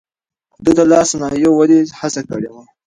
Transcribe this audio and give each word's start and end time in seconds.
ده 0.63 0.71
د 0.77 0.79
لاس 0.91 1.07
صنايعو 1.11 1.57
ودې 1.57 1.79
هڅه 1.99 2.21
کړې 2.29 2.49
وه. 2.53 2.63